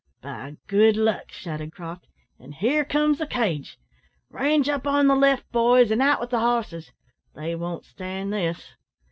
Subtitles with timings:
[0.23, 2.07] "By good luck!" shouted Croft;
[2.39, 3.77] "an' here comes the cage.
[4.31, 6.91] Range up on the left, boys, and out with the hosses,
[7.35, 8.71] they won't stand this."